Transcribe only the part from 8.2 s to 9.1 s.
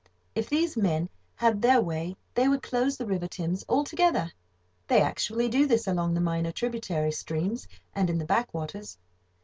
backwaters.